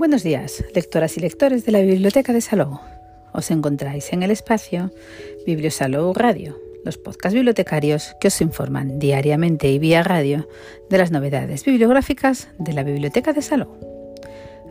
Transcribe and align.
Buenos 0.00 0.22
días, 0.22 0.64
lectoras 0.74 1.18
y 1.18 1.20
lectores 1.20 1.66
de 1.66 1.72
la 1.72 1.82
Biblioteca 1.82 2.32
de 2.32 2.40
Salou. 2.40 2.80
Os 3.34 3.50
encontráis 3.50 4.14
en 4.14 4.22
el 4.22 4.30
espacio 4.30 4.90
Bibliosalou 5.44 6.14
Radio, 6.14 6.58
los 6.86 6.96
podcasts 6.96 7.34
bibliotecarios 7.34 8.16
que 8.18 8.28
os 8.28 8.40
informan 8.40 8.98
diariamente 8.98 9.68
y 9.68 9.78
vía 9.78 10.02
radio 10.02 10.48
de 10.88 10.96
las 10.96 11.10
novedades 11.10 11.66
bibliográficas 11.66 12.48
de 12.58 12.72
la 12.72 12.82
Biblioteca 12.82 13.34
de 13.34 13.42
Salou. 13.42 13.76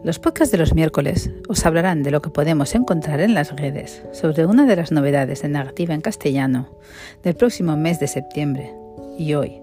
Los 0.04 0.18
podcasts 0.18 0.52
de 0.52 0.57
los 0.57 0.73
miércoles 0.73 1.30
os 1.48 1.64
hablarán 1.64 2.02
de 2.02 2.09
lo 2.09 2.23
que 2.23 2.32
podemos 2.32 2.73
encontrar 2.73 3.20
en 3.20 3.36
las 3.36 3.55
redes 3.55 4.02
sobre 4.14 4.48
una 4.48 4.66
de 4.66 4.77
las 4.77 4.91
novedades 4.91 5.43
de 5.43 5.50
narrativa 5.50 5.93
en 5.93 6.02
castellano 6.02 6.75
del 7.21 7.36
próximo 7.36 7.77
mes 7.77 8.00
de 8.00 8.07
septiembre. 8.07 8.73
Y 9.20 9.36
hoy, 9.36 9.62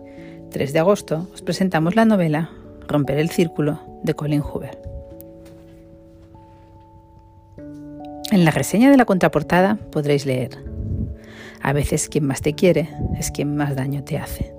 3 0.53 0.73
de 0.73 0.79
agosto, 0.79 1.29
os 1.35 1.43
presentamos 1.43 1.97
la 1.97 2.05
novela 2.05 2.53
Romper 2.87 3.19
el 3.19 3.31
Círculo 3.31 3.81
de 4.05 4.15
Colin 4.15 4.43
Hoover. 4.43 4.96
En 8.37 8.45
la 8.45 8.51
reseña 8.51 8.91
de 8.91 8.99
la 8.99 9.07
contraportada 9.07 9.79
podréis 9.91 10.27
leer, 10.27 10.51
a 11.63 11.73
veces 11.73 12.11
quien 12.11 12.27
más 12.27 12.43
te 12.43 12.53
quiere 12.53 12.91
es 13.19 13.31
quien 13.31 13.57
más 13.57 13.75
daño 13.75 14.05
te 14.05 14.19
hace. 14.19 14.53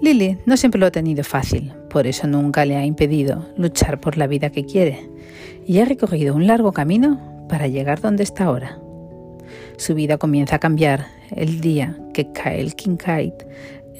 Lily 0.00 0.38
no 0.46 0.56
siempre 0.56 0.80
lo 0.80 0.86
ha 0.86 0.90
tenido 0.90 1.24
fácil, 1.24 1.74
por 1.90 2.06
eso 2.06 2.26
nunca 2.26 2.64
le 2.64 2.76
ha 2.76 2.86
impedido 2.86 3.44
luchar 3.58 4.00
por 4.00 4.16
la 4.16 4.26
vida 4.26 4.48
que 4.48 4.64
quiere 4.64 5.10
y 5.66 5.80
ha 5.80 5.84
recorrido 5.84 6.34
un 6.34 6.46
largo 6.46 6.72
camino 6.72 7.44
para 7.50 7.66
llegar 7.66 8.00
donde 8.00 8.22
está 8.22 8.44
ahora. 8.44 8.78
Su 9.76 9.94
vida 9.94 10.16
comienza 10.16 10.56
a 10.56 10.60
cambiar 10.60 11.08
el 11.36 11.60
día 11.60 11.98
que 12.14 12.32
Kyle 12.32 12.74
Kincaid, 12.74 13.34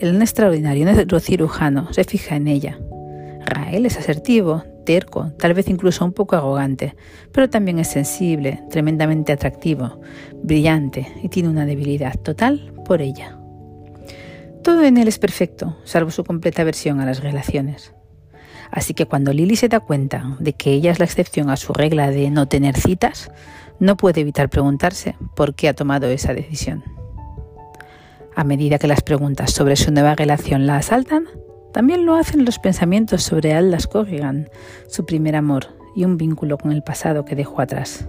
el 0.01 0.23
extraordinario 0.23 0.87
neurocirujano, 0.87 1.93
se 1.93 2.05
fija 2.05 2.37
en 2.37 2.49
ella. 2.49 2.79
Rael 3.45 3.85
es 3.85 3.99
asertivo, 3.99 4.65
terco, 4.85 5.33
tal 5.39 5.55
vez 5.55 5.69
incluso 5.69 6.05
un 6.05 6.13
poco 6.13 6.37
arrogante, 6.37 6.95
pero 7.33 7.51
también 7.51 7.79
es 7.79 7.89
sensible, 7.89 8.63
tremendamente 8.71 9.33
atractivo, 9.33 10.01
brillante 10.43 11.07
y 11.23 11.29
tiene 11.29 11.49
una 11.49 11.67
debilidad 11.67 12.19
total 12.19 12.73
por 12.85 13.03
ella. 13.03 13.39
Todo 14.63 14.85
en 14.85 14.97
él 14.97 15.09
es 15.09 15.19
perfecto, 15.19 15.77
salvo 15.85 16.11
su 16.11 16.25
completa 16.25 16.63
aversión 16.63 17.01
a 17.01 17.07
las 17.07 17.23
relaciones. 17.23 17.95
Así 18.71 18.95
que 18.95 19.07
cuando 19.07 19.33
Lily 19.33 19.57
se 19.57 19.69
da 19.69 19.81
cuenta 19.81 20.37
de 20.41 20.55
que 20.55 20.73
ella 20.73 20.91
es 20.91 20.99
la 20.99 21.05
excepción 21.05 21.51
a 21.51 21.57
su 21.57 21.73
regla 21.73 22.11
de 22.11 22.31
no 22.31 22.49
tener 22.49 22.77
citas, 22.77 23.31
no 23.79 23.97
puede 23.97 24.23
evitar 24.23 24.49
preguntarse 24.49 25.17
por 25.37 25.55
qué 25.55 25.69
ha 25.69 25.75
tomado 25.75 26.07
esa 26.07 26.35
decisión. 26.35 26.83
A 28.35 28.43
medida 28.43 28.79
que 28.79 28.89
las 28.89 29.03
preguntas 29.03 29.53
sobre 29.53 29.77
su 29.77 29.93
nueva 29.93 30.15
relación 30.15 30.67
la 30.67 30.77
asaltan, 30.77 31.27
también 31.75 32.07
lo 32.07 32.15
hacen 32.15 32.45
los 32.45 32.61
pensamientos 32.61 33.25
sobre 33.25 33.53
Aldas 33.53 33.89
Corrigan, 33.89 34.49
su 34.87 35.05
primer 35.05 35.35
amor 35.35 35.67
y 35.97 36.05
un 36.05 36.17
vínculo 36.17 36.57
con 36.57 36.71
el 36.71 36.85
pasado 36.85 37.25
que 37.25 37.35
dejó 37.35 37.61
atrás. 37.61 38.07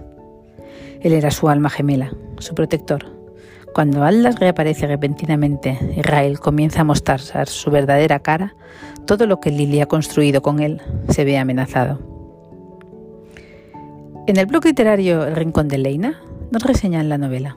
Él 1.00 1.12
era 1.12 1.32
su 1.32 1.48
alma 1.48 1.68
gemela, 1.68 2.12
su 2.38 2.54
protector. 2.54 3.06
Cuando 3.74 4.04
Aldas 4.04 4.38
reaparece 4.38 4.86
repentinamente 4.86 5.76
y 5.96 6.00
Rael 6.02 6.38
comienza 6.38 6.82
a 6.82 6.84
mostrar 6.84 7.20
su 7.48 7.70
verdadera 7.72 8.20
cara, 8.20 8.54
todo 9.04 9.26
lo 9.26 9.40
que 9.40 9.50
Lily 9.50 9.80
ha 9.80 9.86
construido 9.86 10.42
con 10.42 10.60
él 10.60 10.80
se 11.08 11.24
ve 11.24 11.36
amenazado. 11.36 11.98
En 14.28 14.36
el 14.36 14.46
blog 14.46 14.64
literario 14.64 15.26
El 15.26 15.34
Rincón 15.34 15.66
de 15.66 15.78
Leina 15.78 16.20
nos 16.52 16.62
reseñan 16.62 17.08
la 17.08 17.18
novela. 17.18 17.56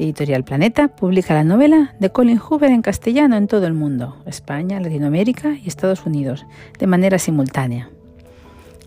Editorial 0.00 0.44
Planeta 0.44 0.88
publica 0.88 1.34
la 1.34 1.44
novela 1.44 1.94
de 1.98 2.10
Colin 2.10 2.38
Hoover 2.38 2.70
en 2.70 2.80
castellano 2.80 3.36
en 3.36 3.46
todo 3.46 3.66
el 3.66 3.74
mundo, 3.74 4.16
España, 4.24 4.80
Latinoamérica 4.80 5.54
y 5.62 5.68
Estados 5.68 6.06
Unidos, 6.06 6.46
de 6.78 6.86
manera 6.86 7.18
simultánea. 7.18 7.90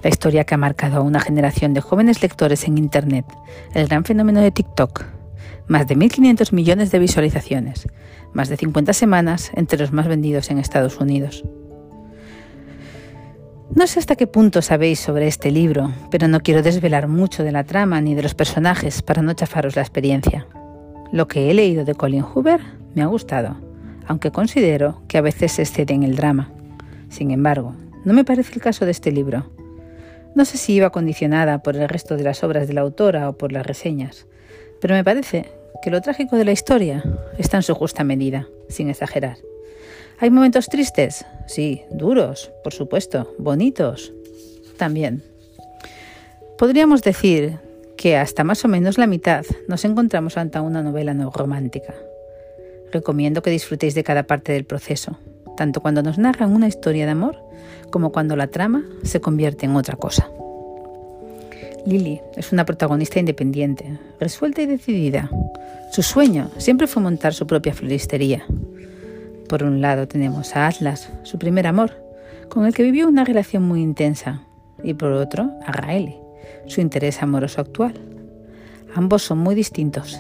La 0.02 0.10
historia 0.10 0.44
que 0.44 0.56
ha 0.56 0.58
marcado 0.58 0.98
a 0.98 1.02
una 1.02 1.20
generación 1.20 1.76
de 1.76 1.82
jóvenes 1.82 2.24
lectores 2.24 2.68
en 2.68 2.80
Internet, 2.80 3.26
el 3.76 3.88
gran 3.88 4.06
fenómeno 4.06 4.42
de 4.42 4.50
TikTok, 4.50 5.06
más 5.68 5.86
de 5.86 5.96
1.500 5.96 6.52
millones 6.52 6.90
de 6.90 6.98
visualizaciones, 6.98 7.88
más 8.34 8.50
de 8.50 8.58
50 8.58 8.92
semanas 8.94 9.52
entre 9.54 9.78
los 9.78 9.92
más 9.92 10.08
vendidos 10.08 10.50
en 10.50 10.58
Estados 10.58 10.98
Unidos. 10.98 11.44
No 13.76 13.86
sé 13.86 14.00
hasta 14.00 14.16
qué 14.16 14.26
punto 14.26 14.64
sabéis 14.64 15.00
sobre 15.00 15.28
este 15.28 15.52
libro, 15.52 15.94
pero 16.10 16.28
no 16.28 16.40
quiero 16.40 16.64
desvelar 16.64 17.08
mucho 17.08 17.44
de 17.44 17.52
la 17.52 17.66
trama 17.66 18.02
ni 18.02 18.16
de 18.16 18.24
los 18.24 18.34
personajes 18.34 19.04
para 19.04 19.22
no 19.22 19.34
chafaros 19.34 19.76
la 19.76 19.84
experiencia. 19.84 20.48
Lo 21.14 21.28
que 21.28 21.52
he 21.52 21.54
leído 21.54 21.86
de 21.86 21.94
Colin 21.94 22.24
Hoover 22.24 22.60
me 22.96 23.04
ha 23.04 23.06
gustado, 23.06 23.56
aunque 24.08 24.32
considero 24.32 25.04
que 25.08 25.20
a 25.20 25.22
veces 25.22 25.52
se 25.52 25.62
excede 25.62 25.94
en 25.94 26.02
el 26.02 26.16
drama. 26.16 26.52
Sin 27.10 27.30
embargo, 27.30 27.76
no 28.04 28.14
me 28.14 28.26
parece 28.26 28.56
el 28.56 28.62
caso 28.62 28.84
de 28.86 28.90
este 28.90 29.12
libro. 29.12 29.46
No 30.34 30.44
sé 30.44 30.58
si 30.58 30.74
iba 30.74 30.90
condicionada 30.90 31.62
por 31.62 31.76
el 31.76 31.88
resto 31.88 32.18
de 32.18 32.24
las 32.24 32.44
obras 32.44 32.68
de 32.68 32.74
la 32.74 32.82
autora 32.82 33.30
o 33.30 33.38
por 33.38 33.52
las 33.52 33.64
reseñas, 33.64 34.26
pero 34.82 34.96
me 34.96 35.04
parece 35.04 35.52
que 35.84 35.92
lo 35.92 36.02
trágico 36.02 36.36
de 36.36 36.46
la 36.46 36.52
historia 36.52 37.04
está 37.38 37.58
en 37.58 37.64
su 37.64 37.76
justa 37.76 38.04
medida, 38.04 38.48
sin 38.68 38.90
exagerar. 38.90 39.38
¿Hay 40.20 40.32
momentos 40.32 40.66
tristes? 40.66 41.28
Sí, 41.46 41.84
duros, 41.92 42.50
por 42.64 42.74
supuesto, 42.74 43.36
bonitos, 43.38 44.12
también. 44.78 45.22
Podríamos 46.58 47.04
decir 47.04 47.60
que 48.04 48.18
hasta 48.18 48.44
más 48.44 48.66
o 48.66 48.68
menos 48.68 48.98
la 48.98 49.08
mitad 49.08 49.46
nos 49.70 49.86
encontramos 49.86 50.36
ante 50.36 50.60
una 50.60 50.84
novela 50.84 51.14
no 51.14 51.32
romántica. 51.32 51.94
Recomiendo 52.92 53.42
que 53.42 53.50
disfrutéis 53.50 53.96
de 53.96 54.04
cada 54.04 54.24
parte 54.24 54.52
del 54.52 54.66
proceso, 54.66 55.18
tanto 55.56 55.80
cuando 55.80 56.04
nos 56.04 56.18
narran 56.18 56.54
una 56.54 56.68
historia 56.68 57.06
de 57.06 57.14
amor 57.14 57.38
como 57.92 58.12
cuando 58.12 58.36
la 58.36 58.48
trama 58.48 58.84
se 59.04 59.22
convierte 59.22 59.68
en 59.68 59.78
otra 59.78 59.96
cosa. 59.96 60.30
Lily 61.86 62.20
es 62.36 62.52
una 62.52 62.66
protagonista 62.66 63.22
independiente, 63.22 63.98
resuelta 64.20 64.62
y 64.62 64.66
decidida. 64.66 65.32
Su 65.94 66.04
sueño 66.04 66.52
siempre 66.58 66.88
fue 66.88 67.02
montar 67.02 67.34
su 67.34 67.48
propia 67.48 67.74
floristería. 67.74 68.44
Por 69.48 69.64
un 69.64 69.80
lado 69.80 70.10
tenemos 70.10 70.58
a 70.58 70.68
Atlas, 70.68 71.10
su 71.24 71.40
primer 71.40 71.68
amor, 71.68 71.94
con 72.50 72.66
el 72.66 72.74
que 72.74 72.84
vivió 72.84 73.08
una 73.08 73.24
relación 73.24 73.64
muy 73.64 73.82
intensa, 73.82 74.42
y 74.84 74.94
por 74.94 75.14
otro 75.14 75.52
a 75.66 75.72
Riley, 75.72 76.23
su 76.68 76.82
interés 76.82 77.22
amoroso 77.22 77.62
actual. 77.62 77.94
Ambos 78.96 79.24
son 79.24 79.40
muy 79.40 79.56
distintos. 79.56 80.20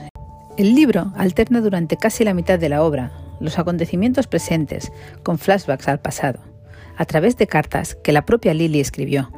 El 0.57 0.75
libro 0.75 1.11
alterna 1.15 1.61
durante 1.61 1.97
casi 1.97 2.23
la 2.23 2.33
mitad 2.33 2.59
de 2.59 2.69
la 2.69 2.83
obra 2.83 3.11
los 3.39 3.59
acontecimientos 3.59 4.27
presentes 4.27 4.91
con 5.21 5.37
flashbacks 5.37 5.87
al 5.87 5.99
pasado, 5.99 6.39
a 6.97 7.05
través 7.05 7.37
de 7.37 7.47
cartas 7.47 7.95
que 8.03 8.13
la 8.13 8.25
propia 8.25 8.53
Lily 8.53 8.79
escribió. 8.79 9.31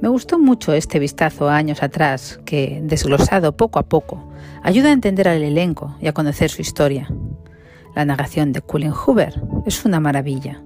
Me 0.00 0.08
gustó 0.08 0.38
mucho 0.38 0.72
este 0.74 0.98
vistazo 0.98 1.48
a 1.48 1.56
años 1.56 1.82
atrás 1.82 2.40
que, 2.44 2.80
desglosado 2.82 3.56
poco 3.56 3.78
a 3.78 3.84
poco, 3.84 4.32
ayuda 4.62 4.88
a 4.88 4.92
entender 4.92 5.28
al 5.28 5.42
elenco 5.42 5.96
y 6.00 6.08
a 6.08 6.12
conocer 6.12 6.50
su 6.50 6.60
historia. 6.60 7.08
La 7.94 8.04
narración 8.04 8.52
de 8.52 8.62
Colin 8.62 8.92
Hoover 8.92 9.40
es 9.64 9.84
una 9.84 10.00
maravilla. 10.00 10.62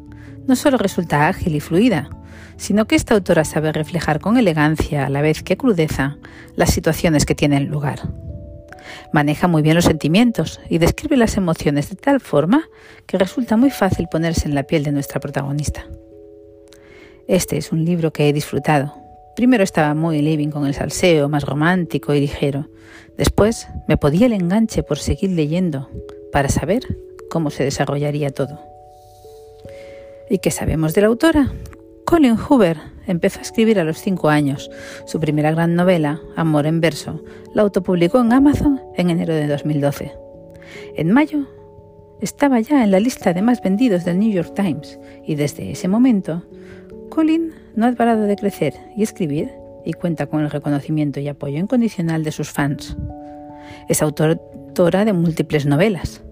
No 0.46 0.56
solo 0.56 0.78
resulta 0.78 1.28
ágil 1.28 1.54
y 1.54 1.60
fluida, 1.60 2.08
sino 2.56 2.86
que 2.86 2.94
esta 2.94 3.14
autora 3.14 3.44
sabe 3.44 3.72
reflejar 3.72 4.20
con 4.20 4.36
elegancia, 4.36 5.06
a 5.06 5.10
la 5.10 5.22
vez 5.22 5.42
que 5.42 5.56
crudeza, 5.56 6.16
las 6.54 6.70
situaciones 6.70 7.26
que 7.26 7.34
tienen 7.34 7.68
lugar. 7.68 8.00
Maneja 9.12 9.48
muy 9.48 9.62
bien 9.62 9.74
los 9.74 9.84
sentimientos 9.84 10.60
y 10.68 10.78
describe 10.78 11.16
las 11.16 11.36
emociones 11.36 11.90
de 11.90 11.96
tal 11.96 12.20
forma 12.20 12.68
que 13.06 13.18
resulta 13.18 13.56
muy 13.56 13.70
fácil 13.70 14.08
ponerse 14.10 14.48
en 14.48 14.54
la 14.54 14.64
piel 14.64 14.84
de 14.84 14.92
nuestra 14.92 15.20
protagonista. 15.20 15.86
Este 17.28 17.56
es 17.56 17.72
un 17.72 17.84
libro 17.84 18.12
que 18.12 18.28
he 18.28 18.32
disfrutado. 18.32 18.94
Primero 19.34 19.64
estaba 19.64 19.94
muy 19.94 20.22
living 20.22 20.48
con 20.48 20.66
el 20.66 20.74
salseo, 20.74 21.28
más 21.28 21.44
romántico 21.44 22.14
y 22.14 22.20
ligero. 22.20 22.68
Después 23.16 23.68
me 23.88 23.96
podía 23.96 24.26
el 24.26 24.32
enganche 24.32 24.82
por 24.82 24.98
seguir 24.98 25.30
leyendo, 25.30 25.90
para 26.32 26.48
saber 26.48 26.82
cómo 27.30 27.50
se 27.50 27.64
desarrollaría 27.64 28.30
todo. 28.30 28.60
¿Y 30.30 30.38
qué 30.38 30.50
sabemos 30.50 30.94
de 30.94 31.00
la 31.02 31.06
autora? 31.08 31.52
Colin 32.06 32.36
Hoover 32.36 32.78
empezó 33.08 33.40
a 33.40 33.42
escribir 33.42 33.80
a 33.80 33.84
los 33.84 33.98
cinco 33.98 34.28
años. 34.28 34.70
Su 35.06 35.18
primera 35.18 35.50
gran 35.50 35.74
novela, 35.74 36.20
Amor 36.36 36.68
en 36.68 36.80
verso, 36.80 37.24
la 37.52 37.62
autopublicó 37.62 38.20
en 38.20 38.32
Amazon 38.32 38.80
en 38.94 39.10
enero 39.10 39.34
de 39.34 39.48
2012. 39.48 40.12
En 40.94 41.10
mayo 41.10 41.48
estaba 42.20 42.60
ya 42.60 42.84
en 42.84 42.92
la 42.92 43.00
lista 43.00 43.32
de 43.32 43.42
más 43.42 43.60
vendidos 43.60 44.04
del 44.04 44.20
New 44.20 44.30
York 44.30 44.52
Times 44.54 45.00
y 45.26 45.34
desde 45.34 45.72
ese 45.72 45.88
momento 45.88 46.44
Colin 47.10 47.52
no 47.74 47.86
ha 47.86 47.92
parado 47.92 48.22
de 48.22 48.36
crecer 48.36 48.74
y 48.96 49.02
escribir 49.02 49.50
y 49.84 49.92
cuenta 49.92 50.26
con 50.26 50.42
el 50.42 50.50
reconocimiento 50.50 51.18
y 51.18 51.26
apoyo 51.26 51.58
incondicional 51.58 52.22
de 52.22 52.30
sus 52.30 52.50
fans. 52.50 52.96
Es 53.88 54.00
autora 54.00 55.04
de 55.04 55.12
múltiples 55.12 55.66
novelas, 55.66 56.22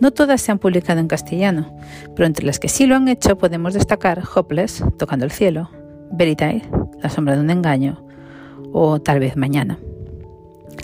no 0.00 0.10
todas 0.10 0.40
se 0.40 0.52
han 0.52 0.58
publicado 0.58 1.00
en 1.00 1.08
castellano, 1.08 1.76
pero 2.14 2.26
entre 2.26 2.46
las 2.46 2.58
que 2.58 2.68
sí 2.68 2.86
lo 2.86 2.96
han 2.96 3.08
hecho 3.08 3.38
podemos 3.38 3.74
destacar 3.74 4.22
Hopeless, 4.34 4.84
Tocando 4.98 5.24
el 5.24 5.30
cielo, 5.30 5.70
Veritae, 6.12 6.62
La 7.02 7.10
sombra 7.10 7.34
de 7.34 7.40
un 7.40 7.50
engaño, 7.50 8.04
o 8.72 9.00
Tal 9.00 9.20
vez 9.20 9.36
mañana. 9.36 9.78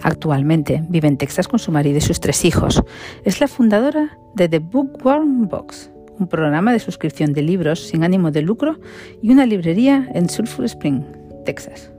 Actualmente 0.03 0.83
vive 0.89 1.09
en 1.09 1.19
Texas 1.19 1.49
con 1.49 1.59
su 1.59 1.73
marido 1.73 1.99
y 1.99 2.01
sus 2.01 2.21
tres 2.21 2.45
hijos. 2.45 2.83
Es 3.25 3.41
la 3.41 3.49
fundadora 3.49 4.19
de 4.35 4.49
The 4.49 4.61
Bookworm 4.61 5.49
Box, 5.49 5.91
un 6.19 6.29
programa 6.29 6.73
de 6.73 6.79
suscripción 6.79 7.33
de 7.33 7.43
libros 7.43 7.81
sin 7.81 8.05
ánimo 8.05 8.31
de 8.31 8.43
lucro 8.43 8.79
y 9.21 9.31
una 9.31 9.47
librería 9.47 10.09
en 10.15 10.29
Sulphur 10.29 10.65
Spring, 10.65 11.03
Texas. 11.45 11.91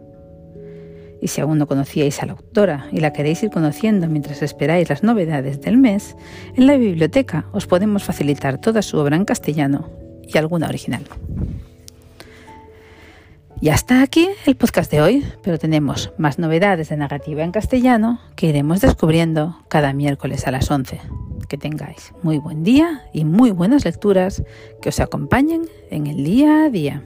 Y 1.22 1.28
si 1.28 1.40
aún 1.40 1.60
no 1.60 1.68
conocíais 1.68 2.22
a 2.22 2.26
la 2.26 2.34
autora 2.34 2.88
y 2.92 3.00
la 3.00 3.14
queréis 3.14 3.44
ir 3.44 3.52
conociendo 3.52 4.08
mientras 4.08 4.42
esperáis 4.42 4.90
las 4.90 5.04
novedades 5.04 5.62
del 5.62 5.78
mes, 5.78 6.16
en 6.56 6.66
la 6.66 6.78
biblioteca 6.78 7.46
os 7.52 7.68
podemos 7.68 8.04
facilitar 8.04 8.58
toda 8.60 8.82
su 8.82 8.98
obra 8.98 9.16
en 9.16 9.26
castellano 9.26 9.90
y 10.24 10.38
alguna 10.38 10.68
original. 10.68 11.04
Y 13.64 13.70
hasta 13.70 14.02
aquí 14.02 14.28
el 14.48 14.56
podcast 14.56 14.92
de 14.92 15.04
hoy, 15.04 15.24
pero 15.44 15.60
tenemos 15.60 16.12
más 16.18 16.40
novedades 16.40 16.90
de 16.90 16.98
narrativa 16.98 17.44
en 17.44 17.52
castellano 17.52 18.20
que 18.36 18.48
iremos 18.48 18.82
descubriendo 18.82 19.56
cada 19.68 19.94
miércoles 19.94 20.48
a 20.48 20.52
las 20.52 20.72
11. 20.72 21.00
Que 21.48 21.60
tengáis 21.60 22.12
muy 22.24 22.40
buen 22.40 22.64
día 22.64 23.04
y 23.14 23.24
muy 23.24 23.52
buenas 23.52 23.86
lecturas 23.86 24.42
que 24.82 24.90
os 24.90 25.00
acompañen 25.00 25.68
en 25.92 26.08
el 26.08 26.24
día 26.24 26.64
a 26.64 26.70
día. 26.72 27.04